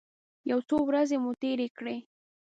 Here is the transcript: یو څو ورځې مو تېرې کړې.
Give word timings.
یو 0.49 0.59
څو 0.69 0.77
ورځې 0.89 1.17
مو 1.23 1.31
تېرې 1.41 1.67
کړې. 1.77 1.97